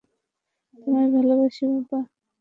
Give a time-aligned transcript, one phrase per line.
[0.73, 1.99] তোমায় ভালোবাসি, বাবা।